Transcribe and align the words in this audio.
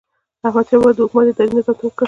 احمدشاه 0.47 0.79
بابا 0.79 0.91
د 0.95 0.99
حکومت 1.05 1.27
ادارې 1.29 1.51
ته 1.51 1.55
نظم 1.57 1.75
ورکړ. 1.81 1.99